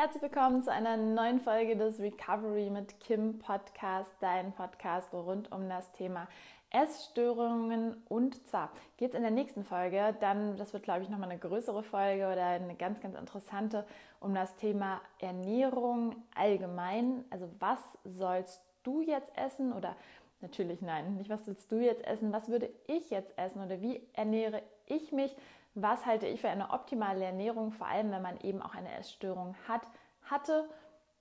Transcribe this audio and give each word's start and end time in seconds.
Herzlich 0.00 0.22
willkommen 0.22 0.62
zu 0.62 0.72
einer 0.72 0.96
neuen 0.96 1.40
Folge 1.40 1.76
des 1.76 2.00
Recovery 2.00 2.70
mit 2.70 3.00
Kim 3.00 3.38
Podcast, 3.38 4.10
dein 4.20 4.50
Podcast 4.54 5.12
rund 5.12 5.52
um 5.52 5.68
das 5.68 5.92
Thema 5.92 6.26
Essstörungen. 6.70 8.02
Und 8.08 8.46
zwar 8.48 8.72
geht 8.96 9.10
es 9.10 9.14
in 9.14 9.20
der 9.20 9.30
nächsten 9.30 9.62
Folge, 9.62 10.16
dann, 10.18 10.56
das 10.56 10.72
wird 10.72 10.84
glaube 10.84 11.02
ich 11.02 11.10
nochmal 11.10 11.28
eine 11.28 11.38
größere 11.38 11.82
Folge 11.82 12.32
oder 12.32 12.46
eine 12.46 12.76
ganz, 12.76 13.02
ganz 13.02 13.14
interessante, 13.14 13.84
um 14.20 14.34
das 14.34 14.56
Thema 14.56 15.02
Ernährung 15.18 16.16
allgemein. 16.34 17.22
Also 17.28 17.50
was 17.58 17.80
sollst 18.04 18.62
du 18.84 19.02
jetzt 19.02 19.36
essen 19.36 19.70
oder 19.70 19.96
natürlich 20.40 20.80
nein, 20.80 21.18
nicht 21.18 21.28
was 21.28 21.46
willst 21.46 21.70
du 21.70 21.76
jetzt 21.76 22.06
essen, 22.06 22.32
was 22.32 22.48
würde 22.48 22.70
ich 22.86 23.10
jetzt 23.10 23.36
essen 23.36 23.62
oder 23.62 23.82
wie 23.82 24.00
ernähre 24.14 24.62
ich 24.86 25.12
mich? 25.12 25.36
Was 25.74 26.04
halte 26.06 26.26
ich 26.26 26.40
für 26.40 26.48
eine 26.48 26.70
optimale 26.70 27.24
Ernährung, 27.24 27.72
vor 27.72 27.86
allem 27.86 28.10
wenn 28.10 28.22
man 28.22 28.40
eben 28.40 28.60
auch 28.60 28.74
eine 28.74 28.92
Essstörung 28.98 29.54
hat, 29.68 29.82
hatte? 30.22 30.68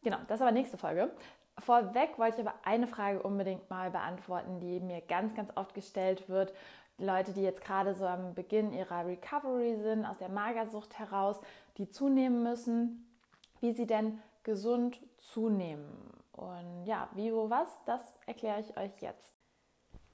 Genau, 0.01 0.17
das 0.27 0.37
ist 0.37 0.41
aber 0.41 0.51
nächste 0.51 0.77
Folge. 0.77 1.11
Vorweg 1.59 2.17
wollte 2.17 2.41
ich 2.41 2.47
aber 2.47 2.57
eine 2.63 2.87
Frage 2.87 3.21
unbedingt 3.21 3.69
mal 3.69 3.91
beantworten, 3.91 4.59
die 4.59 4.79
mir 4.79 5.01
ganz, 5.01 5.35
ganz 5.35 5.51
oft 5.55 5.73
gestellt 5.73 6.29
wird. 6.29 6.53
Leute, 6.97 7.31
die 7.33 7.41
jetzt 7.41 7.63
gerade 7.63 7.93
so 7.95 8.05
am 8.05 8.33
Beginn 8.33 8.73
ihrer 8.73 9.05
Recovery 9.05 9.77
sind, 9.77 10.05
aus 10.05 10.17
der 10.17 10.29
Magersucht 10.29 10.97
heraus, 10.99 11.39
die 11.77 11.89
zunehmen 11.89 12.43
müssen, 12.43 13.05
wie 13.61 13.71
sie 13.71 13.87
denn 13.87 14.21
gesund 14.43 14.99
zunehmen. 15.17 15.87
Und 16.33 16.85
ja, 16.85 17.09
wie, 17.13 17.33
wo, 17.33 17.49
was, 17.49 17.69
das 17.85 18.01
erkläre 18.25 18.61
ich 18.61 18.77
euch 18.77 19.01
jetzt. 19.01 19.33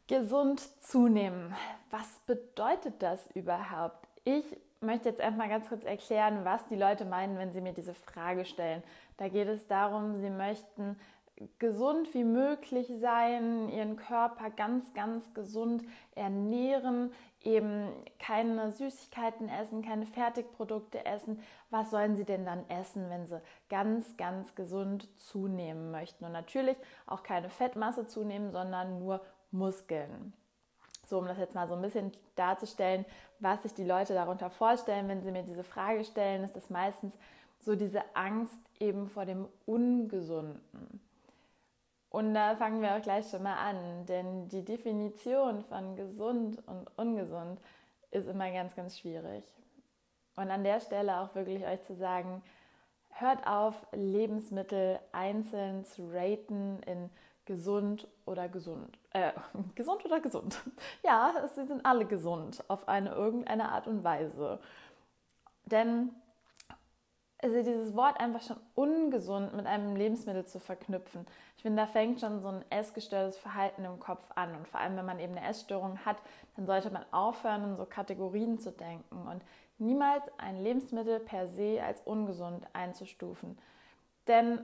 Gesund 0.08 0.60
zunehmen. 0.84 1.56
Was 1.90 2.20
bedeutet 2.26 3.02
das 3.02 3.28
überhaupt? 3.32 4.15
Ich 4.28 4.44
möchte 4.82 5.10
jetzt 5.10 5.22
erstmal 5.22 5.50
ganz 5.50 5.70
kurz 5.70 5.86
erklären, 5.86 6.46
was 6.46 6.66
die 6.68 6.76
Leute 6.76 7.06
meinen, 7.06 7.38
wenn 7.38 7.54
sie 7.54 7.62
mir 7.62 7.74
diese 7.74 7.94
Frage 7.94 8.44
stellen. 8.46 8.82
Da 9.18 9.30
geht 9.30 9.48
es 9.48 9.68
darum, 9.68 10.16
sie 10.16 10.32
möchten 10.32 10.98
gesund 11.60 12.12
wie 12.16 12.24
möglich 12.24 12.88
sein, 13.00 13.70
ihren 13.70 13.98
Körper 13.98 14.50
ganz, 14.50 14.94
ganz 14.96 15.32
gesund 15.36 15.84
ernähren, 16.16 17.12
eben 17.44 17.92
keine 18.18 18.72
Süßigkeiten 18.72 19.48
essen, 19.48 19.84
keine 19.84 20.08
Fertigprodukte 20.08 21.06
essen. 21.06 21.40
Was 21.70 21.92
sollen 21.92 22.16
sie 22.16 22.26
denn 22.26 22.46
dann 22.46 22.68
essen, 22.68 23.12
wenn 23.12 23.28
sie 23.28 23.42
ganz, 23.70 24.18
ganz 24.18 24.56
gesund 24.56 25.08
zunehmen 25.20 25.92
möchten? 25.92 26.26
Und 26.26 26.32
natürlich 26.32 26.78
auch 27.06 27.22
keine 27.22 27.52
Fettmasse 27.52 28.08
zunehmen, 28.08 28.52
sondern 28.52 28.98
nur 28.98 29.22
Muskeln. 29.52 30.34
So, 31.06 31.20
um 31.20 31.28
das 31.28 31.38
jetzt 31.38 31.56
mal 31.56 31.68
so 31.68 31.76
ein 31.76 31.82
bisschen 31.82 32.12
darzustellen, 32.36 33.06
was 33.40 33.64
sich 33.64 33.74
die 33.74 33.84
Leute 33.84 34.14
darunter 34.14 34.50
vorstellen, 34.50 35.08
wenn 35.08 35.22
sie 35.22 35.32
mir 35.32 35.44
diese 35.44 35.64
Frage 35.64 36.04
stellen, 36.04 36.44
ist 36.44 36.56
das 36.56 36.70
meistens 36.70 37.14
so 37.60 37.76
diese 37.76 38.04
Angst 38.16 38.60
eben 38.80 39.08
vor 39.08 39.26
dem 39.26 39.48
Ungesunden. 39.66 41.02
Und 42.10 42.34
da 42.34 42.56
fangen 42.56 42.82
wir 42.82 42.96
auch 42.96 43.02
gleich 43.02 43.30
schon 43.30 43.44
mal 43.44 43.58
an, 43.58 44.06
denn 44.06 44.48
die 44.48 44.64
Definition 44.64 45.64
von 45.64 45.96
gesund 45.96 46.62
und 46.66 46.88
ungesund 46.96 47.60
ist 48.12 48.28
immer 48.28 48.50
ganz, 48.52 48.76
ganz 48.76 48.98
schwierig. 48.98 49.44
Und 50.38 50.50
an 50.50 50.64
der 50.64 50.80
Stelle 50.80 51.20
auch 51.20 51.36
wirklich 51.36 51.66
euch 51.66 51.82
zu 51.84 51.96
sagen, 51.96 52.42
hört 53.10 53.46
auf, 53.48 53.76
Lebensmittel 53.92 55.00
einzeln 55.12 55.86
zu 55.86 56.10
raten 56.12 56.82
in 56.86 57.10
gesund 57.46 58.08
oder 58.26 58.50
gesund. 58.50 58.98
Äh, 59.12 59.32
gesund 59.76 60.04
oder 60.06 60.20
gesund. 60.20 60.60
Ja, 61.04 61.34
sie 61.54 61.66
sind 61.66 61.86
alle 61.86 62.06
gesund 62.06 62.64
auf 62.68 62.88
eine 62.88 63.12
irgendeine 63.12 63.70
Art 63.70 63.88
und 63.88 64.04
Weise. 64.04 64.60
Denn 65.66 66.10
also 67.46 67.58
dieses 67.58 67.96
Wort 67.96 68.20
einfach 68.20 68.42
schon 68.42 68.58
ungesund 68.74 69.54
mit 69.54 69.68
einem 69.68 69.96
Lebensmittel 69.96 70.46
zu 70.46 70.60
verknüpfen. 70.60 71.28
Ich 71.58 71.64
finde, 71.64 71.84
da 71.84 71.88
fängt 71.88 72.20
schon 72.20 72.42
so 72.42 72.48
ein 72.48 72.66
essgestörtes 72.72 73.38
Verhalten 73.38 73.86
im 73.86 74.00
Kopf 74.00 74.26
an. 74.36 74.56
Und 74.56 74.68
vor 74.68 74.80
allem, 74.80 74.98
wenn 74.98 75.06
man 75.06 75.20
eben 75.20 75.38
eine 75.38 75.48
Essstörung 75.48 76.00
hat, 76.06 76.18
dann 76.56 76.66
sollte 76.66 76.90
man 76.90 77.06
aufhören, 77.12 77.64
in 77.64 77.76
so 77.78 77.86
Kategorien 77.86 78.58
zu 78.58 78.72
denken 78.72 79.28
und 79.28 79.44
niemals 79.78 80.24
ein 80.40 80.64
Lebensmittel 80.64 81.20
per 81.20 81.48
se 81.48 81.82
als 81.84 82.02
ungesund 82.02 82.66
einzustufen. 82.74 83.60
Denn 84.28 84.60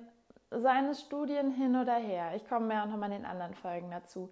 seine 0.52 0.94
Studien 0.96 1.52
hin 1.52 1.76
oder 1.76 1.96
her. 1.96 2.36
Ich 2.36 2.48
komme 2.48 2.68
mehr 2.68 2.84
und 2.84 2.92
nochmal 2.92 3.12
in 3.12 3.20
den 3.20 3.26
anderen 3.26 3.56
Folgen 3.56 3.90
dazu. 3.90 4.30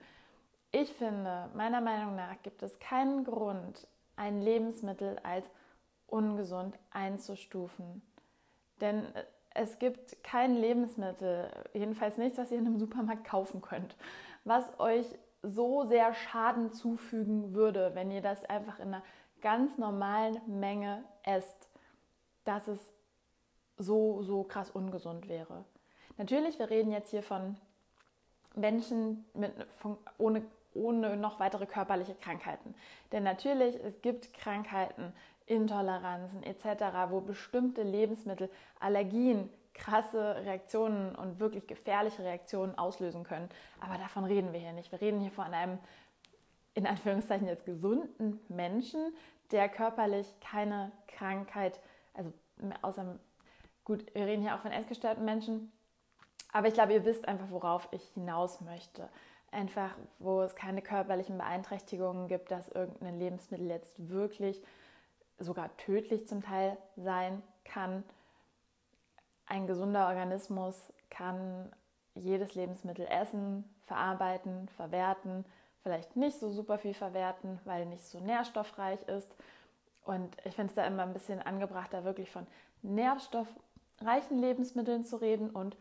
Ich 0.72 0.92
finde, 0.94 1.50
meiner 1.56 1.82
Meinung 1.82 2.16
nach 2.16 2.42
gibt 2.44 2.62
es 2.62 2.78
keinen 2.80 3.24
Grund, 3.24 3.88
ein 4.16 4.42
Lebensmittel 4.42 5.18
als 5.24 5.50
ungesund 6.06 6.78
einzustufen. 6.92 8.02
Denn 8.82 9.08
es 9.56 9.80
gibt 9.80 10.24
kein 10.24 10.56
Lebensmittel, 10.56 11.50
jedenfalls 11.74 12.18
nichts, 12.18 12.38
was 12.38 12.52
ihr 12.52 12.60
in 12.60 12.68
einem 12.68 12.80
Supermarkt 12.80 13.26
kaufen 13.26 13.62
könnt, 13.62 13.96
was 14.44 14.80
euch 14.80 15.06
so 15.42 15.86
sehr 15.86 16.14
Schaden 16.14 16.72
zufügen 16.72 17.54
würde, 17.54 17.96
wenn 17.96 18.12
ihr 18.12 18.22
das 18.22 18.44
einfach 18.46 18.80
in 18.80 18.90
einer 18.90 19.04
ganz 19.42 19.78
normalen 19.78 20.40
Menge 20.48 21.04
esst, 21.24 21.70
dass 22.44 22.68
es 22.68 22.94
so, 23.78 24.22
so 24.22 24.44
krass 24.44 24.70
ungesund 24.70 25.30
wäre. 25.30 25.64
Natürlich, 26.20 26.60
wir 26.60 26.70
reden 26.70 26.92
jetzt 26.92 27.12
hier 27.12 27.24
von 27.24 27.56
Menschen 28.54 29.24
mit, 29.34 29.54
von, 29.78 29.98
ohne, 30.18 30.44
ohne 30.74 31.16
noch 31.16 31.40
weitere 31.40 31.66
körperliche 31.66 32.14
Krankheiten. 32.14 32.76
Denn 33.14 33.24
natürlich, 33.24 33.82
es 33.86 34.02
gibt 34.02 34.34
Krankheiten, 34.34 35.14
Intoleranzen 35.46 36.44
etc., 36.44 37.10
wo 37.10 37.22
bestimmte 37.22 37.84
Lebensmittel 37.84 38.50
Allergien, 38.82 39.50
krasse 39.74 40.36
Reaktionen 40.44 41.16
und 41.16 41.40
wirklich 41.40 41.68
gefährliche 41.68 42.22
Reaktionen 42.22 42.78
auslösen 42.78 43.24
können. 43.24 43.48
Aber 43.80 43.98
davon 43.98 44.26
reden 44.26 44.52
wir 44.52 44.60
hier 44.60 44.74
nicht. 44.74 44.92
Wir 44.92 45.00
reden 45.00 45.22
hier 45.22 45.32
von 45.32 45.46
einem, 45.46 45.80
in 46.74 46.86
Anführungszeichen 46.86 47.48
jetzt 47.48 47.66
gesunden 47.66 48.42
Menschen, 48.50 49.14
der 49.52 49.70
körperlich 49.70 50.28
keine 50.42 50.92
Krankheit, 51.08 51.80
also 52.14 52.34
außer, 52.82 53.18
gut, 53.86 54.14
wir 54.14 54.26
reden 54.26 54.42
hier 54.42 54.56
auch 54.56 54.60
von 54.60 54.74
essgestörten 54.74 55.24
Menschen, 55.24 55.72
aber 56.52 56.68
ich 56.68 56.74
glaube, 56.74 56.94
ihr 56.94 57.06
wisst 57.06 57.28
einfach, 57.28 57.50
worauf 57.50 57.88
ich 57.92 58.04
hinaus 58.14 58.62
möchte. 58.62 59.10
Einfach, 59.52 59.92
wo 60.20 60.42
es 60.42 60.56
keine 60.56 60.82
körperlichen 60.82 61.38
Beeinträchtigungen 61.38 62.28
gibt, 62.28 62.52
dass 62.52 62.70
irgendein 62.70 63.20
Lebensmittel 63.20 63.68
jetzt 63.68 63.94
wirklich 64.10 64.62
sogar 65.40 65.76
tödlich 65.78 66.28
zum 66.28 66.42
Teil 66.42 66.78
sein 66.96 67.42
kann. 67.64 68.04
Ein 69.46 69.66
gesunder 69.66 70.08
Organismus 70.08 70.76
kann 71.10 71.72
jedes 72.14 72.56
Lebensmittel 72.56 73.08
essen, 73.08 73.64
verarbeiten, 73.86 74.68
verwerten, 74.70 75.46
vielleicht 75.82 76.16
nicht 76.16 76.38
so 76.38 76.52
super 76.52 76.78
viel 76.78 76.94
verwerten, 76.94 77.60
weil 77.66 77.86
nicht 77.86 78.04
so 78.04 78.20
nährstoffreich 78.20 79.02
ist. 79.04 79.34
Und 80.04 80.36
ich 80.44 80.56
finde 80.56 80.70
es 80.70 80.76
da 80.76 80.86
immer 80.86 81.04
ein 81.04 81.14
bisschen 81.14 81.42
angebracht, 81.42 81.94
da 81.94 82.04
wirklich 82.04 82.30
von 82.30 82.46
nährstoffreichen 82.82 84.38
Lebensmitteln 84.38 85.06
zu 85.06 85.18
reden 85.18 85.50
und 85.50 85.76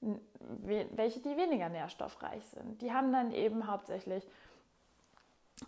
welche 0.00 1.20
die 1.20 1.36
weniger 1.36 1.68
nährstoffreich 1.68 2.44
sind. 2.46 2.80
Die 2.80 2.92
haben 2.92 3.12
dann 3.12 3.32
eben 3.32 3.66
hauptsächlich 3.66 4.26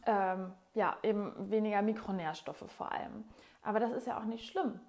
ähm, 0.07 0.53
ja, 0.75 0.97
eben 1.03 1.51
weniger 1.51 1.83
Mikronährstoffe 1.83 2.71
vor 2.71 2.93
allem. 2.93 3.25
Aber 3.63 3.79
das 3.81 3.93
ist 3.93 4.07
ja 4.07 4.19
auch 4.19 4.25
nicht 4.25 4.47
schlimm, 4.47 4.81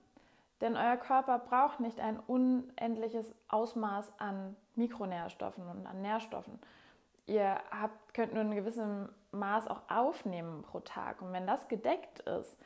denn 0.62 0.76
euer 0.76 0.98
Körper 0.98 1.40
braucht 1.40 1.80
nicht 1.80 2.00
ein 2.00 2.20
unendliches 2.20 3.34
Ausmaß 3.50 4.14
an 4.20 4.56
Mikronährstoffen 4.76 5.68
und 5.68 5.86
an 5.86 6.02
Nährstoffen. 6.02 6.60
Ihr 7.26 7.60
habt, 7.72 8.14
könnt 8.14 8.34
nur 8.34 8.44
ein 8.44 8.56
gewisses 8.56 9.10
Maß 9.32 9.68
auch 9.68 9.82
aufnehmen 9.90 10.64
pro 10.64 10.80
Tag. 10.80 11.22
Und 11.22 11.32
wenn 11.32 11.48
das 11.48 11.68
gedeckt 11.68 12.20
ist, 12.22 12.58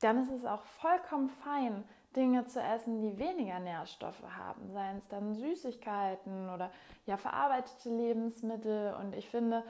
dann 0.00 0.22
ist 0.22 0.30
es 0.30 0.44
auch 0.44 0.62
vollkommen 0.62 1.28
fein, 1.28 1.84
Dinge 2.14 2.46
zu 2.46 2.60
essen, 2.60 3.00
die 3.00 3.18
weniger 3.18 3.60
Nährstoffe 3.60 4.22
haben, 4.36 4.70
seien 4.72 4.96
es 4.96 5.08
dann 5.08 5.34
Süßigkeiten 5.34 6.48
oder 6.48 6.70
ja 7.04 7.18
verarbeitete 7.18 7.90
Lebensmittel. 7.90 8.94
Und 8.94 9.14
ich 9.14 9.28
finde, 9.28 9.62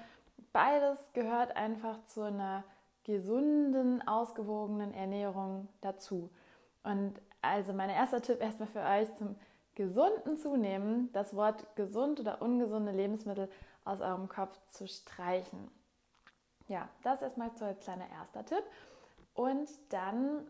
beides 0.52 1.12
gehört 1.12 1.56
einfach 1.56 2.05
zu 2.06 2.23
einer 2.23 2.62
gesunden, 3.05 4.06
ausgewogenen 4.06 4.94
Ernährung 4.94 5.69
dazu. 5.81 6.31
Und 6.84 7.20
also 7.43 7.72
mein 7.72 7.90
erster 7.90 8.22
Tipp 8.22 8.40
erstmal 8.40 8.69
für 8.69 8.81
euch 8.82 9.12
zum 9.14 9.37
gesunden 9.75 10.37
Zunehmen, 10.38 11.12
das 11.12 11.34
Wort 11.34 11.76
gesund 11.76 12.20
oder 12.20 12.40
ungesunde 12.43 12.93
Lebensmittel 12.93 13.49
aus 13.84 14.00
eurem 14.00 14.29
Kopf 14.29 14.58
zu 14.69 14.88
streichen. 14.88 15.70
Ja, 16.69 16.88
das 17.02 17.22
erstmal 17.22 17.50
so 17.56 17.64
als 17.64 17.81
kleiner 17.81 18.08
erster 18.11 18.44
Tipp. 18.44 18.64
Und 19.36 19.68
dann 19.90 20.46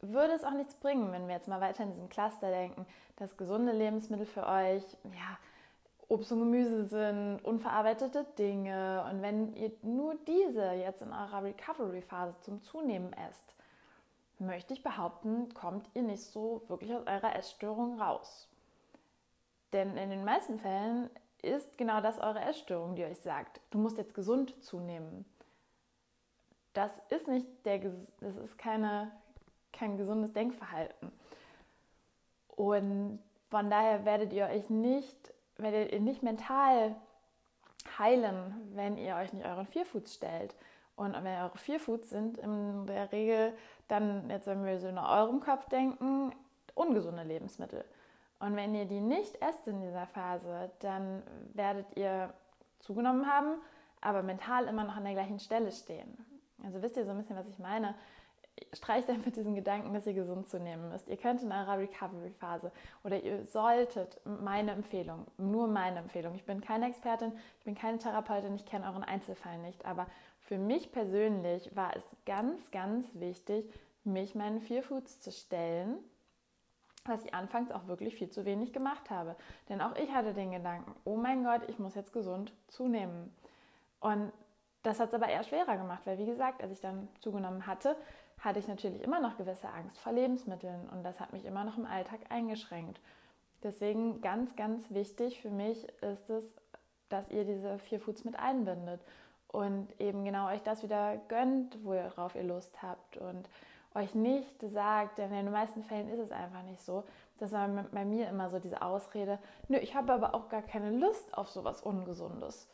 würde 0.00 0.32
es 0.32 0.44
auch 0.44 0.52
nichts 0.52 0.74
bringen, 0.74 1.12
wenn 1.12 1.28
wir 1.28 1.34
jetzt 1.34 1.48
mal 1.48 1.60
weiter 1.60 1.84
in 1.84 1.90
diesem 1.90 2.08
Cluster 2.08 2.50
denken, 2.50 2.86
dass 3.16 3.36
gesunde 3.36 3.72
Lebensmittel 3.72 4.26
für 4.26 4.46
euch, 4.46 4.82
ja, 5.04 5.38
Obst 6.08 6.32
und 6.32 6.40
Gemüse 6.40 6.84
sind, 6.84 7.40
unverarbeitete 7.44 8.26
Dinge. 8.38 9.04
Und 9.10 9.22
wenn 9.22 9.54
ihr 9.54 9.72
nur 9.82 10.16
diese 10.26 10.72
jetzt 10.72 11.02
in 11.02 11.12
eurer 11.12 11.44
Recovery-Phase 11.44 12.34
zum 12.40 12.62
Zunehmen 12.62 13.12
esst, 13.28 13.54
möchte 14.38 14.74
ich 14.74 14.82
behaupten, 14.82 15.52
kommt 15.54 15.88
ihr 15.94 16.02
nicht 16.02 16.24
so 16.24 16.62
wirklich 16.68 16.94
aus 16.94 17.06
eurer 17.06 17.36
Essstörung 17.36 18.00
raus. 18.00 18.48
Denn 19.72 19.96
in 19.96 20.10
den 20.10 20.24
meisten 20.24 20.58
Fällen 20.58 21.08
ist 21.42 21.78
genau 21.78 22.00
das 22.00 22.18
eure 22.18 22.40
Essstörung, 22.40 22.94
die 22.96 23.04
euch 23.04 23.20
sagt, 23.20 23.60
du 23.70 23.78
musst 23.78 23.98
jetzt 23.98 24.14
gesund 24.14 24.62
zunehmen. 24.62 25.24
Das 26.74 26.90
ist 27.08 27.28
nicht 27.28 27.46
der, 27.64 27.80
das 28.20 28.36
ist 28.36 28.58
keine, 28.58 29.10
kein 29.72 29.96
gesundes 29.96 30.32
Denkverhalten. 30.32 31.12
Und 32.48 33.20
von 33.48 33.70
daher 33.70 34.04
werdet 34.04 34.32
ihr 34.32 34.46
euch 34.46 34.68
nicht, 34.70 35.32
werdet 35.56 35.92
ihr 35.92 36.00
nicht 36.00 36.22
mental 36.22 36.96
heilen, 37.98 38.54
wenn 38.74 38.98
ihr 38.98 39.16
euch 39.16 39.32
nicht 39.32 39.46
euren 39.46 39.66
Vierfuß 39.66 40.12
stellt. 40.12 40.54
Und 40.96 41.14
wenn 41.14 41.26
eure 41.26 41.58
Vierfuß 41.58 42.08
sind 42.08 42.38
in 42.38 42.86
der 42.86 43.10
Regel 43.12 43.52
dann, 43.88 44.30
jetzt 44.30 44.46
wenn 44.46 44.64
wir 44.64 44.78
so 44.78 44.88
in 44.88 44.98
eurem 44.98 45.40
Kopf 45.40 45.68
denken, 45.68 46.32
ungesunde 46.74 47.22
Lebensmittel. 47.22 47.84
Und 48.40 48.56
wenn 48.56 48.74
ihr 48.74 48.84
die 48.84 49.00
nicht 49.00 49.40
esst 49.40 49.66
in 49.66 49.80
dieser 49.80 50.06
Phase, 50.06 50.70
dann 50.80 51.22
werdet 51.54 51.86
ihr 51.96 52.32
zugenommen 52.80 53.26
haben, 53.26 53.60
aber 54.00 54.22
mental 54.22 54.66
immer 54.66 54.84
noch 54.84 54.96
an 54.96 55.04
der 55.04 55.14
gleichen 55.14 55.38
Stelle 55.38 55.72
stehen. 55.72 56.33
Also 56.64 56.82
wisst 56.82 56.96
ihr 56.96 57.04
so 57.04 57.10
ein 57.10 57.18
bisschen, 57.18 57.36
was 57.36 57.48
ich 57.48 57.58
meine? 57.58 57.94
Streicht 58.72 59.08
einfach 59.10 59.32
diesen 59.32 59.56
Gedanken, 59.56 59.92
dass 59.94 60.06
ihr 60.06 60.14
gesund 60.14 60.48
zu 60.48 60.60
nehmen 60.60 60.88
müsst. 60.88 61.08
Ihr 61.08 61.16
könnt 61.16 61.42
in 61.42 61.50
eurer 61.50 61.78
Recovery-Phase 61.78 62.70
oder 63.02 63.20
ihr 63.20 63.44
solltet, 63.46 64.20
meine 64.24 64.70
Empfehlung, 64.70 65.26
nur 65.38 65.66
meine 65.66 65.98
Empfehlung, 65.98 66.36
ich 66.36 66.44
bin 66.44 66.60
keine 66.60 66.86
Expertin, 66.86 67.32
ich 67.58 67.64
bin 67.64 67.74
keine 67.74 67.98
Therapeutin, 67.98 68.54
ich 68.54 68.64
kenne 68.64 68.86
euren 68.86 69.02
Einzelfall 69.02 69.58
nicht, 69.58 69.84
aber 69.84 70.06
für 70.38 70.58
mich 70.58 70.92
persönlich 70.92 71.74
war 71.74 71.96
es 71.96 72.04
ganz, 72.26 72.70
ganz 72.70 73.08
wichtig, 73.14 73.72
mich 74.04 74.36
meinen 74.36 74.60
Vierfoods 74.60 75.20
zu 75.20 75.32
stellen 75.32 75.98
was 77.06 77.24
ich 77.24 77.34
anfangs 77.34 77.70
auch 77.70 77.86
wirklich 77.86 78.14
viel 78.14 78.30
zu 78.30 78.44
wenig 78.44 78.72
gemacht 78.72 79.10
habe. 79.10 79.36
Denn 79.68 79.80
auch 79.80 79.94
ich 79.96 80.10
hatte 80.12 80.32
den 80.32 80.52
Gedanken, 80.52 80.94
oh 81.04 81.16
mein 81.16 81.44
Gott, 81.44 81.62
ich 81.68 81.78
muss 81.78 81.94
jetzt 81.94 82.12
gesund 82.12 82.52
zunehmen. 82.68 83.34
Und 84.00 84.32
das 84.84 85.00
hat 85.00 85.08
es 85.08 85.14
aber 85.14 85.28
eher 85.28 85.42
schwerer 85.42 85.76
gemacht, 85.76 86.02
weil 86.04 86.18
wie 86.18 86.26
gesagt, 86.26 86.62
als 86.62 86.70
ich 86.70 86.80
dann 86.80 87.08
zugenommen 87.20 87.66
hatte, 87.66 87.96
hatte 88.38 88.58
ich 88.58 88.68
natürlich 88.68 89.02
immer 89.02 89.18
noch 89.18 89.36
gewisse 89.36 89.68
Angst 89.68 89.98
vor 89.98 90.12
Lebensmitteln 90.12 90.88
und 90.90 91.02
das 91.02 91.18
hat 91.18 91.32
mich 91.32 91.44
immer 91.46 91.64
noch 91.64 91.78
im 91.78 91.86
Alltag 91.86 92.20
eingeschränkt. 92.28 93.00
Deswegen 93.62 94.20
ganz, 94.20 94.54
ganz 94.56 94.90
wichtig 94.90 95.40
für 95.40 95.50
mich 95.50 95.88
ist 96.02 96.28
es, 96.28 96.44
dass 97.08 97.30
ihr 97.30 97.44
diese 97.44 97.78
vier 97.78 97.98
Foods 97.98 98.24
mit 98.24 98.38
einbindet 98.38 99.00
und 99.48 99.88
eben 100.00 100.24
genau 100.24 100.48
euch 100.48 100.62
das 100.62 100.82
wieder 100.82 101.16
gönnt, 101.28 101.82
worauf 101.82 102.34
ihr 102.34 102.42
Lust 102.42 102.82
habt 102.82 103.16
und 103.16 103.48
euch 103.94 104.14
nicht 104.14 104.60
sagt, 104.60 105.16
denn 105.16 105.30
in 105.32 105.46
den 105.46 105.52
meisten 105.52 105.82
Fällen 105.82 106.10
ist 106.10 106.18
es 106.18 106.32
einfach 106.32 106.62
nicht 106.64 106.82
so. 106.82 107.04
Das 107.38 107.52
war 107.52 107.68
bei 107.68 108.04
mir 108.04 108.28
immer 108.28 108.50
so 108.50 108.58
diese 108.58 108.82
Ausrede, 108.82 109.38
nö, 109.68 109.78
ich 109.78 109.94
habe 109.94 110.12
aber 110.12 110.34
auch 110.34 110.50
gar 110.50 110.62
keine 110.62 110.90
Lust 110.90 111.36
auf 111.38 111.48
sowas 111.48 111.80
Ungesundes. 111.80 112.68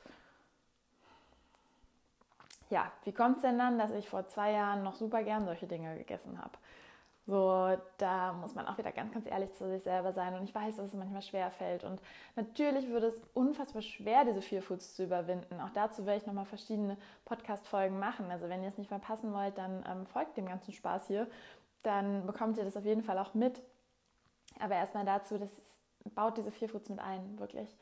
Ja, 2.71 2.91
wie 3.05 3.13
kommt 3.13 3.37
es 3.37 3.43
denn 3.43 3.59
dann, 3.59 3.79
dass 3.79 3.91
ich 3.91 4.09
vor 4.09 4.27
zwei 4.29 4.53
Jahren 4.53 4.83
noch 4.83 4.95
super 4.95 5.23
gern 5.25 5.45
solche 5.45 5.67
Dinge 5.67 5.97
gegessen 5.99 6.41
habe? 6.41 6.53
So, 7.27 7.77
da 7.99 8.33
muss 8.33 8.55
man 8.55 8.67
auch 8.67 8.79
wieder 8.79 8.93
ganz, 8.93 9.13
ganz 9.13 9.27
ehrlich 9.27 9.53
zu 9.53 9.69
sich 9.69 9.83
selber 9.83 10.13
sein. 10.13 10.35
Und 10.35 10.45
ich 10.45 10.55
weiß, 10.55 10.77
dass 10.77 10.87
es 10.87 10.95
manchmal 10.95 11.23
schwer 11.23 11.51
fällt. 11.51 11.85
Und 11.85 12.01
natürlich 12.35 12.89
würde 12.89 13.09
es 13.09 13.21
unfassbar 13.35 13.83
schwer, 13.83 14.25
diese 14.25 14.41
vier 14.43 14.63
Foods 14.63 14.95
zu 14.97 15.05
überwinden. 15.05 15.61
Auch 15.61 15.71
dazu 15.71 16.07
werde 16.07 16.21
ich 16.21 16.27
nochmal 16.27 16.47
verschiedene 16.47 16.97
Podcast-Folgen 17.25 17.99
machen. 17.99 18.31
Also 18.31 18.49
wenn 18.49 18.63
ihr 18.63 18.69
es 18.69 18.79
nicht 18.79 18.89
verpassen 18.89 19.33
wollt, 19.33 19.59
dann 19.59 19.85
ähm, 19.89 20.07
folgt 20.07 20.37
dem 20.37 20.47
ganzen 20.47 20.73
Spaß 20.73 21.09
hier. 21.09 21.29
Dann 21.83 22.27
bekommt 22.27 22.57
ihr 22.59 22.65
das 22.65 22.77
auf 22.77 22.85
jeden 22.85 23.03
Fall 23.03 23.19
auch 23.19 23.35
mit. 23.35 23.61
Aber 24.59 24.75
erstmal 24.75 25.05
dazu, 25.05 25.39
das 25.39 25.51
baut 26.15 26.37
diese 26.37 26.51
vier 26.51 26.69
Foods 26.69 26.89
mit 26.89 26.99
ein, 26.99 27.39
wirklich. 27.39 27.77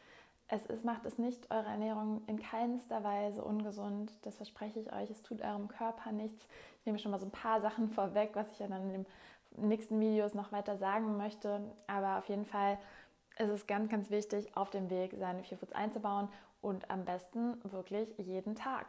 Es 0.50 0.64
ist, 0.64 0.82
macht 0.82 1.04
es 1.04 1.18
nicht 1.18 1.50
eure 1.50 1.66
Ernährung 1.66 2.22
in 2.26 2.40
keinster 2.40 3.04
Weise 3.04 3.44
ungesund. 3.44 4.12
Das 4.22 4.36
verspreche 4.36 4.80
ich 4.80 4.90
euch. 4.92 5.10
Es 5.10 5.22
tut 5.22 5.42
eurem 5.42 5.68
Körper 5.68 6.10
nichts. 6.10 6.48
Ich 6.80 6.86
nehme 6.86 6.98
schon 6.98 7.10
mal 7.10 7.20
so 7.20 7.26
ein 7.26 7.30
paar 7.30 7.60
Sachen 7.60 7.90
vorweg, 7.92 8.30
was 8.32 8.50
ich 8.52 8.58
ja 8.58 8.66
dann 8.66 8.82
in 8.82 8.92
den 8.92 9.06
nächsten 9.68 10.00
Videos 10.00 10.32
noch 10.32 10.50
weiter 10.50 10.78
sagen 10.78 11.18
möchte. 11.18 11.60
Aber 11.86 12.16
auf 12.16 12.28
jeden 12.30 12.46
Fall 12.46 12.78
ist 13.38 13.50
es 13.50 13.66
ganz, 13.66 13.90
ganz 13.90 14.10
wichtig, 14.10 14.56
auf 14.56 14.70
dem 14.70 14.88
Weg 14.88 15.14
seine 15.18 15.44
vier 15.44 15.58
Foods 15.58 15.74
einzubauen 15.74 16.28
und 16.62 16.90
am 16.90 17.04
besten 17.04 17.60
wirklich 17.70 18.16
jeden 18.16 18.54
Tag. 18.54 18.86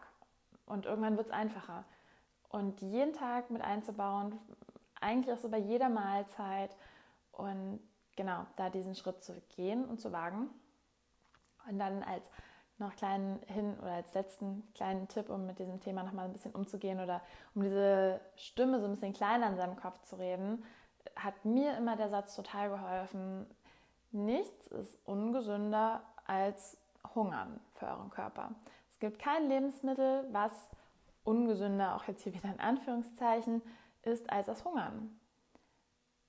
Und 0.65 0.85
irgendwann 0.85 1.17
wird 1.17 1.27
es 1.27 1.33
einfacher. 1.33 1.83
Und 2.47 2.81
jeden 2.81 3.13
Tag 3.13 3.51
mit 3.51 3.61
einzubauen, 3.61 4.39
eigentlich 5.01 5.33
auch 5.33 5.39
so 5.39 5.49
bei 5.49 5.59
jeder 5.59 5.89
Mahlzeit 5.89 6.75
und 7.33 7.79
genau 8.15 8.45
da 8.55 8.69
diesen 8.69 8.95
Schritt 8.95 9.23
zu 9.23 9.33
gehen 9.55 9.85
und 9.85 9.99
zu 9.99 10.11
wagen. 10.13 10.49
Und 11.69 11.79
dann 11.79 12.03
als 12.03 12.29
noch 12.79 12.95
kleinen 12.95 13.39
hin 13.47 13.77
oder 13.81 13.91
als 13.91 14.13
letzten 14.13 14.67
kleinen 14.73 15.07
Tipp, 15.07 15.29
um 15.29 15.45
mit 15.45 15.59
diesem 15.59 15.79
Thema 15.81 16.03
nochmal 16.03 16.25
ein 16.25 16.33
bisschen 16.33 16.55
umzugehen 16.55 16.99
oder 16.99 17.21
um 17.53 17.61
diese 17.61 18.21
Stimme 18.35 18.79
so 18.79 18.85
ein 18.85 18.91
bisschen 18.91 19.13
kleiner 19.13 19.47
in 19.47 19.57
seinem 19.57 19.75
Kopf 19.75 20.01
zu 20.01 20.17
reden, 20.17 20.63
hat 21.15 21.43
mir 21.43 21.77
immer 21.77 21.95
der 21.97 22.09
Satz 22.09 22.35
total 22.35 22.69
geholfen, 22.69 23.45
nichts 24.11 24.67
ist 24.67 24.97
ungesünder 25.05 26.01
als 26.25 26.77
Hungern 27.15 27.59
für 27.73 27.87
euren 27.87 28.09
Körper. 28.09 28.51
Es 28.91 28.99
gibt 28.99 29.19
kein 29.19 29.47
Lebensmittel, 29.47 30.25
was 30.31 30.69
ungesünder, 31.23 31.95
auch 31.95 32.05
jetzt 32.05 32.23
hier 32.23 32.33
wieder 32.33 32.49
in 32.49 32.59
Anführungszeichen, 32.59 33.61
ist 34.03 34.29
als 34.31 34.47
das 34.47 34.63
Hungern. 34.63 35.19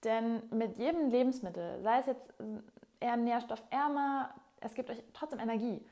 Denn 0.04 0.42
mit 0.50 0.78
jedem 0.78 1.10
Lebensmittel, 1.10 1.82
sei 1.82 1.98
es 1.98 2.06
jetzt 2.06 2.32
eher 3.00 3.16
nährstoffärmer, 3.16 4.34
es 4.60 4.74
gibt 4.74 4.90
euch 4.90 5.02
trotzdem 5.12 5.40
Energie. 5.40 5.84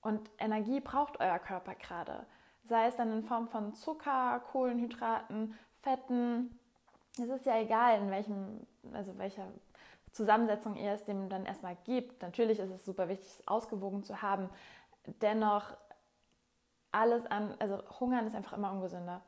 Und 0.00 0.30
Energie 0.38 0.80
braucht 0.80 1.20
euer 1.20 1.38
Körper 1.38 1.74
gerade. 1.74 2.26
Sei 2.64 2.86
es 2.86 2.96
dann 2.96 3.12
in 3.12 3.22
Form 3.24 3.48
von 3.48 3.74
Zucker, 3.74 4.40
Kohlenhydraten, 4.50 5.58
Fetten. 5.80 6.58
Es 7.18 7.28
ist 7.28 7.46
ja 7.46 7.58
egal, 7.58 8.00
in 8.00 8.10
welchem, 8.10 8.66
also 8.92 9.16
welcher 9.18 9.46
Zusammensetzung 10.12 10.76
ihr 10.76 10.92
es 10.92 11.04
dem 11.04 11.28
dann 11.28 11.46
erstmal 11.46 11.76
gibt. 11.84 12.22
Natürlich 12.22 12.58
ist 12.58 12.70
es 12.70 12.84
super 12.84 13.08
wichtig, 13.08 13.28
es 13.28 13.48
ausgewogen 13.48 14.04
zu 14.04 14.22
haben. 14.22 14.48
Dennoch, 15.20 15.76
alles 16.92 17.26
an, 17.26 17.54
also 17.58 17.82
Hungern 18.00 18.26
ist 18.26 18.34
einfach 18.34 18.52
immer 18.52 18.72
ungesünder. 18.72 19.22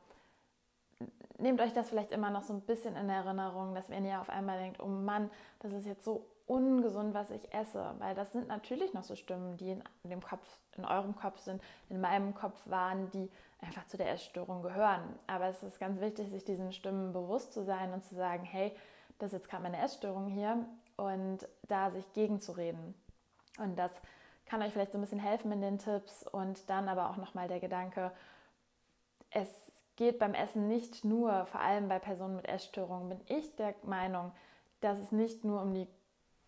Nehmt 1.39 1.61
euch 1.61 1.73
das 1.73 1.89
vielleicht 1.89 2.11
immer 2.11 2.31
noch 2.31 2.43
so 2.43 2.53
ein 2.53 2.61
bisschen 2.61 2.95
in 2.95 3.09
Erinnerung, 3.09 3.75
dass 3.75 3.89
wenn 3.89 4.05
ihr 4.05 4.19
auf 4.19 4.29
einmal 4.29 4.57
denkt, 4.57 4.81
oh 4.81 4.87
Mann, 4.87 5.29
das 5.59 5.71
ist 5.71 5.85
jetzt 5.85 6.03
so 6.03 6.25
ungesund, 6.47 7.13
was 7.13 7.29
ich 7.29 7.53
esse, 7.53 7.93
weil 7.99 8.15
das 8.15 8.31
sind 8.31 8.47
natürlich 8.47 8.93
noch 8.93 9.03
so 9.03 9.15
Stimmen, 9.15 9.57
die 9.57 9.71
in 9.71 10.09
dem 10.09 10.21
Kopf, 10.21 10.47
in 10.77 10.85
eurem 10.85 11.15
Kopf 11.15 11.39
sind, 11.39 11.61
in 11.89 12.01
meinem 12.01 12.33
Kopf 12.33 12.57
waren, 12.65 13.11
die 13.11 13.29
einfach 13.61 13.85
zu 13.87 13.97
der 13.97 14.11
Essstörung 14.11 14.63
gehören. 14.63 15.03
Aber 15.27 15.45
es 15.45 15.61
ist 15.61 15.79
ganz 15.79 15.99
wichtig, 15.99 16.29
sich 16.29 16.43
diesen 16.45 16.71
Stimmen 16.71 17.13
bewusst 17.13 17.53
zu 17.53 17.63
sein 17.63 17.93
und 17.93 18.03
zu 18.03 18.15
sagen, 18.15 18.43
hey, 18.43 18.75
das 19.19 19.27
ist 19.27 19.39
jetzt 19.39 19.49
gerade 19.49 19.63
meine 19.63 19.81
Essstörung 19.81 20.27
hier 20.27 20.65
und 20.95 21.47
da 21.67 21.91
sich 21.91 22.11
gegenzureden. 22.13 22.95
Und 23.59 23.77
das 23.77 23.91
kann 24.45 24.61
euch 24.61 24.71
vielleicht 24.71 24.93
so 24.93 24.97
ein 24.97 25.01
bisschen 25.01 25.19
helfen 25.19 25.51
in 25.51 25.61
den 25.61 25.79
Tipps 25.79 26.23
und 26.23 26.69
dann 26.69 26.87
aber 26.87 27.09
auch 27.09 27.17
nochmal 27.17 27.47
der 27.47 27.59
Gedanke, 27.59 28.11
es 29.31 29.66
geht 29.97 30.19
beim 30.19 30.33
Essen 30.33 30.67
nicht 30.67 31.03
nur, 31.03 31.45
vor 31.47 31.59
allem 31.59 31.89
bei 31.89 31.99
Personen 31.99 32.37
mit 32.37 32.47
Essstörungen, 32.47 33.09
bin 33.09 33.21
ich 33.27 33.55
der 33.57 33.75
Meinung, 33.83 34.31
dass 34.79 34.99
es 34.99 35.11
nicht 35.11 35.43
nur 35.43 35.61
um 35.61 35.73
die 35.73 35.87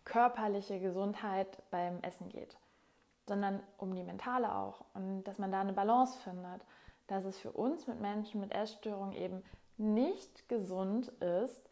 körperliche 0.04 0.80
Gesundheit 0.80 1.62
beim 1.70 2.00
Essen 2.02 2.28
geht, 2.30 2.56
sondern 3.26 3.60
um 3.76 3.94
die 3.94 4.02
mentale 4.02 4.54
auch 4.54 4.84
und 4.94 5.24
dass 5.24 5.38
man 5.38 5.52
da 5.52 5.60
eine 5.60 5.72
Balance 5.72 6.18
findet, 6.20 6.62
dass 7.08 7.24
es 7.24 7.38
für 7.38 7.52
uns 7.52 7.86
mit 7.86 8.00
Menschen 8.00 8.40
mit 8.40 8.52
Essstörungen 8.52 9.12
eben 9.12 9.42
nicht 9.76 10.48
gesund 10.48 11.08
ist, 11.20 11.68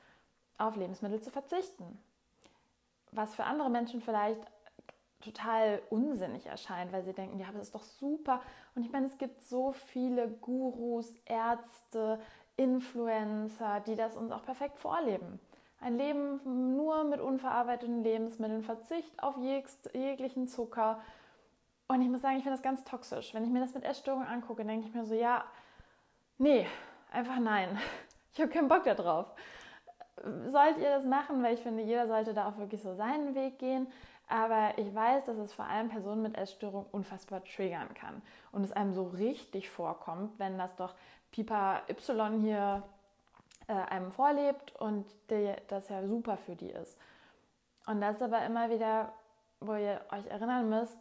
auf 0.59 0.77
Lebensmittel 0.77 1.21
zu 1.21 1.31
verzichten. 1.31 1.99
Was 3.13 3.35
für 3.37 3.45
andere 3.45 3.71
Menschen 3.71 4.01
vielleicht 4.01 4.41
total 5.21 5.83
unsinnig 5.91 6.47
erscheint, 6.47 6.93
weil 6.93 7.03
sie 7.03 7.13
denken, 7.13 7.39
ja, 7.39 7.49
aber 7.49 7.59
das 7.59 7.69
ist 7.69 7.75
doch 7.75 7.83
super. 7.83 8.41
Und 8.75 8.85
ich 8.85 8.93
meine, 8.93 9.07
es 9.07 9.19
gibt 9.19 9.43
so 9.43 9.73
viele 9.73 10.29
Gurus, 10.29 11.13
Ärzte, 11.25 12.21
Influencer, 12.57 13.81
die 13.81 13.95
das 13.95 14.17
uns 14.17 14.33
auch 14.33 14.43
perfekt 14.43 14.79
vorleben. 14.79 15.41
Ein 15.81 15.97
Leben 15.97 16.77
nur 16.77 17.05
mit 17.05 17.21
unverarbeiteten 17.21 18.03
Lebensmitteln, 18.03 18.63
Verzicht 18.63 19.23
auf 19.23 19.37
jeg 19.39 19.65
jeglichen 19.95 20.49
Zucker. 20.49 21.01
Und 21.87 22.03
ich 22.03 22.09
muss 22.09 22.21
sagen, 22.21 22.37
ich 22.37 22.43
finde 22.43 22.57
das 22.57 22.63
ganz 22.63 22.85
toxisch. 22.85 23.33
Wenn 23.33 23.45
ich 23.45 23.51
mir 23.51 23.61
das 23.61 23.75
mit 23.75 23.85
Essstörungen 23.85 24.27
angucke, 24.27 24.65
denke 24.65 24.89
ich 24.89 24.95
mir 24.95 25.05
so, 25.05 25.15
ja, 25.15 25.45
nee, 26.39 26.67
einfach 27.11 27.39
nein. 27.39 27.79
Ich 28.35 28.43
habe 28.43 28.53
keinen 28.53 28.69
Bock 28.69 28.85
darauf. 28.85 29.27
Sollt 30.47 30.79
ihr 30.79 30.91
das 30.91 31.05
machen, 31.05 31.43
weil 31.43 31.55
ich 31.55 31.61
finde, 31.61 31.83
jeder 31.83 32.07
sollte 32.07 32.35
da 32.35 32.49
auch 32.49 32.57
wirklich 32.57 32.81
so 32.81 32.95
seinen 32.95 33.35
Weg 33.35 33.59
gehen. 33.59 33.89
Aber 34.29 34.77
ich 34.77 34.95
weiß, 34.95 35.25
dass 35.25 35.39
es 35.39 35.53
vor 35.53 35.65
allem 35.65 35.89
Personen 35.89 36.23
mit 36.23 36.37
Essstörung 36.37 36.87
unfassbar 36.93 37.43
triggern 37.45 37.95
kann. 37.95 38.23
Und 38.53 38.63
es 38.63 38.73
einem 38.73 38.93
so 38.93 39.05
richtig 39.05 39.71
vorkommt, 39.71 40.39
wenn 40.39 40.59
das 40.59 40.77
doch 40.77 40.95
Pipa 41.33 41.83
Y 41.89 42.41
hier 42.43 42.83
äh, 43.69 43.73
einem 43.73 44.11
vorlebt 44.13 44.75
und 44.77 45.07
die, 45.31 45.55
das 45.69 45.89
ja 45.89 46.07
super 46.07 46.37
für 46.37 46.57
die 46.57 46.71
ist. 46.71 46.99
Und 47.87 48.01
das 48.03 48.17
ist 48.17 48.23
aber 48.23 48.45
immer 48.45 48.69
wieder, 48.71 49.13
wo 49.61 49.75
ihr 49.75 50.01
euch 50.11 50.27
erinnern 50.27 50.69
müsst, 50.69 50.99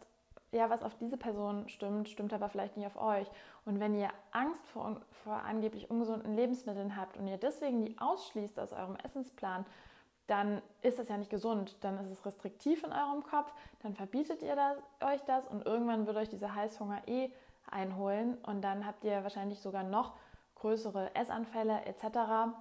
ja, 0.50 0.70
was 0.70 0.82
auf 0.82 0.94
diese 0.96 1.18
Person 1.18 1.68
stimmt, 1.68 2.08
stimmt 2.08 2.32
aber 2.32 2.48
vielleicht 2.48 2.76
nicht 2.76 2.86
auf 2.86 2.96
euch. 2.96 3.28
Und 3.66 3.80
wenn 3.80 3.94
ihr 3.94 4.08
Angst 4.30 4.66
vor, 4.68 5.02
vor 5.10 5.42
angeblich 5.42 5.90
ungesunden 5.90 6.34
Lebensmitteln 6.34 6.96
habt 6.96 7.18
und 7.18 7.26
ihr 7.26 7.36
deswegen 7.36 7.84
die 7.84 7.98
ausschließt 7.98 8.58
aus 8.58 8.72
eurem 8.72 8.96
Essensplan, 9.04 9.66
dann 10.28 10.62
ist 10.82 10.98
das 10.98 11.08
ja 11.08 11.16
nicht 11.16 11.30
gesund. 11.30 11.76
Dann 11.80 11.98
ist 11.98 12.10
es 12.10 12.24
restriktiv 12.24 12.84
in 12.84 12.92
eurem 12.92 13.24
Kopf, 13.24 13.52
dann 13.82 13.94
verbietet 13.94 14.42
ihr 14.42 14.54
das, 14.54 14.78
euch 15.00 15.22
das 15.22 15.46
und 15.48 15.66
irgendwann 15.66 16.06
wird 16.06 16.16
euch 16.16 16.28
dieser 16.28 16.54
Heißhunger 16.54 17.02
eh 17.08 17.32
einholen 17.70 18.38
und 18.46 18.62
dann 18.62 18.86
habt 18.86 19.04
ihr 19.04 19.22
wahrscheinlich 19.22 19.60
sogar 19.60 19.82
noch 19.82 20.14
größere 20.56 21.14
Essanfälle 21.14 21.84
etc. 21.86 22.52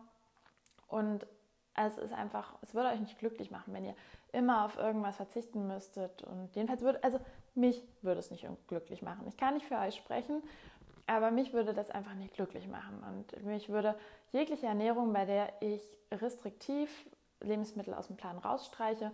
Und 0.88 1.28
es 1.76 1.98
ist 1.98 2.14
einfach, 2.14 2.56
es 2.62 2.74
würde 2.74 2.90
euch 2.90 3.00
nicht 3.00 3.20
glücklich 3.20 3.52
machen, 3.52 3.74
wenn 3.74 3.86
ihr 3.86 3.96
immer 4.32 4.66
auf 4.66 4.78
irgendwas 4.78 5.18
verzichten 5.18 5.68
müsstet. 5.68 6.24
Und 6.24 6.56
jedenfalls 6.56 6.82
würde, 6.82 7.04
also 7.04 7.20
mich 7.54 7.84
würde 8.02 8.20
es 8.20 8.32
nicht 8.32 8.48
glücklich 8.68 9.02
machen. 9.02 9.28
Ich 9.28 9.38
kann 9.38 9.54
nicht 9.54 9.66
für 9.66 9.78
euch 9.78 9.96
sprechen, 9.96 10.42
aber 11.06 11.32
mich 11.32 11.54
würde 11.54 11.74
das 11.74 11.92
einfach 11.92 12.14
nicht 12.16 12.34
glücklich 12.34 12.68
machen. 12.68 13.04
Und 13.10 13.46
mich 13.46 13.70
würde 13.70 13.96
jegliche 14.32 14.68
Ernährung, 14.68 15.14
bei 15.14 15.26
der 15.26 15.54
ich 15.62 15.82
restriktiv 16.12 16.90
Lebensmittel 17.42 17.94
aus 17.94 18.08
dem 18.08 18.18
Plan 18.18 18.38
rausstreiche, 18.38 19.12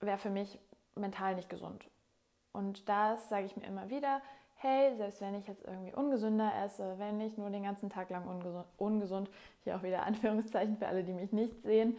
wäre 0.00 0.18
für 0.18 0.30
mich 0.30 0.58
mental 0.94 1.34
nicht 1.34 1.48
gesund. 1.48 1.88
Und 2.52 2.88
das 2.88 3.28
sage 3.28 3.46
ich 3.46 3.56
mir 3.56 3.66
immer 3.66 3.88
wieder, 3.88 4.20
hey, 4.56 4.94
selbst 4.96 5.20
wenn 5.20 5.34
ich 5.34 5.46
jetzt 5.46 5.64
irgendwie 5.64 5.94
ungesünder 5.94 6.52
esse, 6.64 6.98
wenn 6.98 7.20
ich 7.20 7.36
nur 7.36 7.50
den 7.50 7.64
ganzen 7.64 7.90
Tag 7.90 8.10
lang 8.10 8.26
ungesund, 8.26 8.66
ungesund 8.76 9.30
hier 9.64 9.76
auch 9.76 9.82
wieder 9.82 10.04
Anführungszeichen 10.04 10.76
für 10.76 10.86
alle, 10.86 11.02
die 11.02 11.12
mich 11.12 11.32
nicht 11.32 11.62
sehen, 11.62 11.96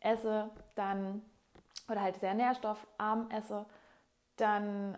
esse, 0.00 0.50
dann, 0.74 1.22
oder 1.88 2.00
halt 2.00 2.18
sehr 2.18 2.34
nährstoffarm 2.34 3.30
esse, 3.30 3.66
dann 4.36 4.96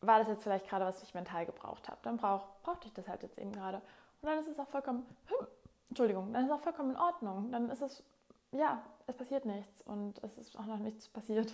war 0.00 0.18
das 0.18 0.28
jetzt 0.28 0.42
vielleicht 0.42 0.68
gerade, 0.68 0.84
was 0.84 1.02
ich 1.02 1.14
mental 1.14 1.46
gebraucht 1.46 1.88
habe. 1.88 1.98
Dann 2.02 2.16
brauch, 2.16 2.46
brauchte 2.62 2.86
ich 2.86 2.94
das 2.94 3.08
halt 3.08 3.22
jetzt 3.22 3.38
eben 3.38 3.52
gerade. 3.52 3.78
Und 4.20 4.28
dann 4.28 4.38
ist 4.38 4.48
es 4.48 4.58
auch 4.58 4.68
vollkommen, 4.68 5.06
hm, 5.26 5.46
Entschuldigung, 5.88 6.32
dann 6.32 6.44
ist 6.44 6.50
es 6.50 6.56
auch 6.56 6.62
vollkommen 6.62 6.90
in 6.90 6.96
Ordnung. 6.96 7.50
Dann 7.50 7.70
ist 7.70 7.82
es, 7.82 8.04
ja, 8.52 8.82
es 9.06 9.16
passiert 9.16 9.44
nichts 9.44 9.82
und 9.82 10.22
es 10.22 10.36
ist 10.38 10.58
auch 10.58 10.66
noch 10.66 10.78
nichts 10.78 11.08
passiert. 11.08 11.52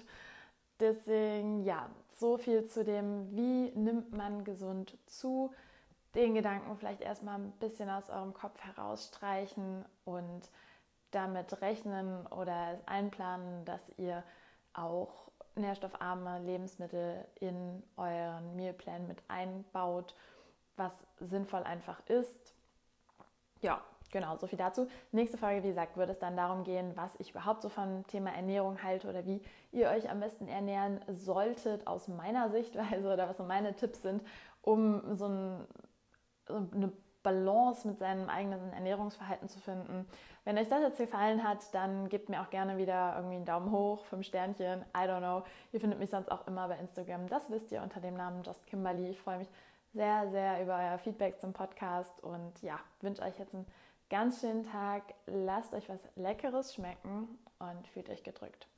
Deswegen, 0.81 1.65
ja, 1.65 1.89
so 2.09 2.39
viel 2.39 2.65
zu 2.65 2.85
dem, 2.85 3.35
wie 3.37 3.71
nimmt 3.79 4.13
man 4.13 4.45
gesund 4.45 4.97
zu. 5.07 5.53
Den 6.15 6.35
Gedanken 6.35 6.77
vielleicht 6.77 7.01
erstmal 7.01 7.39
ein 7.39 7.53
bisschen 7.53 7.89
aus 7.89 8.11
eurem 8.11 8.35
Kopf 8.35 8.61
herausstreichen 8.61 9.85
und 10.05 10.51
damit 11.11 11.61
rechnen 11.63 12.27
oder 12.29 12.79
einplanen, 12.87 13.65
dass 13.65 13.81
ihr 13.97 14.23
auch 14.75 15.31
nährstoffarme 15.55 16.41
Lebensmittel 16.41 17.27
in 17.41 17.83
euren 17.97 18.57
Mealplan 18.57 19.07
mit 19.07 19.23
einbaut, 19.29 20.15
was 20.77 20.93
sinnvoll 21.21 21.63
einfach 21.63 22.01
ist. 22.09 22.55
Ja, 23.61 23.83
genau, 24.13 24.37
so 24.37 24.47
viel 24.47 24.59
dazu. 24.59 24.87
Nächste 25.11 25.37
Folge, 25.37 25.65
wie 25.65 25.69
gesagt, 25.69 25.97
wird 25.97 26.11
es 26.11 26.21
dann 26.21 26.37
darum 26.37 26.63
gehen, 26.63 26.93
was 26.95 27.19
ich 27.19 27.31
überhaupt 27.31 27.63
so 27.63 27.69
vom 27.69 28.07
Thema 28.07 28.31
Ernährung 28.31 28.81
halte 28.83 29.09
oder 29.09 29.27
wie 29.27 29.41
ihr 29.73 29.89
euch 29.89 30.09
am 30.09 30.21
besten 30.21 30.47
ernähren 30.47 31.01
solltet 31.09 31.87
aus 31.89 32.07
meiner 32.07 32.51
Sichtweise 32.51 33.13
oder 33.13 33.29
was 33.29 33.39
so 33.39 33.43
meine 33.43 33.75
Tipps 33.75 34.03
sind, 34.03 34.23
um 34.61 35.17
so, 35.17 35.27
ein, 35.27 35.67
so 36.47 36.55
eine 36.55 36.93
Balance 37.23 37.87
mit 37.87 37.99
seinem 37.99 38.29
eigenen 38.29 38.73
Ernährungsverhalten 38.73 39.49
zu 39.49 39.59
finden. 39.59 40.07
Wenn 40.45 40.59
euch 40.59 40.69
das 40.69 40.83
jetzt 40.83 40.99
gefallen 40.99 41.45
hat, 41.45 41.73
dann 41.73 42.09
gebt 42.09 42.29
mir 42.29 42.43
auch 42.43 42.51
gerne 42.51 42.77
wieder 42.77 43.15
irgendwie 43.17 43.37
einen 43.37 43.45
Daumen 43.45 43.71
hoch, 43.71 44.05
fünf 44.07 44.27
Sternchen, 44.27 44.85
I 44.97 45.09
don't 45.09 45.19
know. 45.19 45.45
Ihr 45.73 45.81
findet 45.81 45.99
mich 46.01 46.11
sonst 46.11 46.31
auch 46.31 46.47
immer 46.47 46.67
bei 46.69 46.77
Instagram. 46.79 47.29
Das 47.29 47.49
wisst 47.51 47.71
ihr 47.71 47.83
unter 47.83 48.01
dem 48.01 48.15
Namen 48.15 48.43
Just 48.43 48.67
Kimberly. 48.67 49.11
Ich 49.11 49.21
freue 49.21 49.39
mich 49.39 49.49
sehr, 49.95 50.29
sehr 50.31 50.63
über 50.63 50.77
euer 50.77 50.99
Feedback 50.99 51.41
zum 51.41 51.53
Podcast 51.53 52.23
und 52.23 52.61
ja, 52.63 52.79
wünsche 53.01 53.23
euch 53.23 53.39
jetzt 53.39 53.55
einen 53.55 53.67
ganz 54.13 54.43
schönen 54.43 54.63
Tag. 54.65 55.15
Lasst 55.25 55.73
euch 55.73 55.89
was 55.89 56.07
Leckeres 56.17 56.75
schmecken 56.75 57.39
und 57.59 57.89
fühlt 57.89 58.11
euch 58.11 58.23
gedrückt. 58.23 58.69